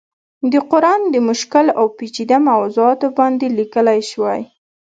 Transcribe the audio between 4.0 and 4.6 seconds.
شوی